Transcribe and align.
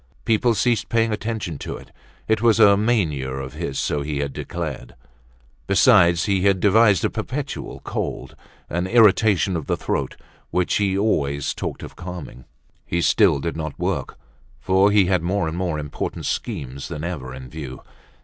People 0.25 0.55
ceased 0.55 0.89
paying 0.89 1.11
attention 1.13 1.59
to 1.59 1.77
it, 1.77 1.91
it 2.27 2.41
was 2.41 2.59
a 2.59 2.75
mania 2.75 3.29
of 3.29 3.53
his 3.53 3.77
so 3.77 4.01
he 4.01 4.17
had 4.17 4.33
declared. 4.33 4.95
Besides, 5.67 6.25
he 6.25 6.41
had 6.41 6.59
devised 6.59 7.05
a 7.05 7.09
perpetual 7.11 7.81
cold, 7.81 8.35
an 8.67 8.87
irritation 8.87 9.55
of 9.55 9.67
the 9.67 9.77
throat, 9.77 10.15
which 10.49 10.77
he 10.77 10.97
always 10.97 11.53
talked 11.53 11.83
of 11.83 11.95
calming. 11.95 12.45
He 12.83 12.99
still 12.99 13.37
did 13.39 13.55
not 13.55 13.77
work, 13.77 14.17
for 14.59 14.89
he 14.89 15.05
had 15.05 15.21
more 15.21 15.47
and 15.47 15.55
more 15.55 15.77
important 15.77 16.25
schemes 16.25 16.87
than 16.87 17.03
ever 17.03 17.31
in 17.31 17.47
view. 17.47 17.83